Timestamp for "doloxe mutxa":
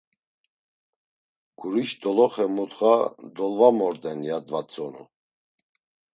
2.01-2.93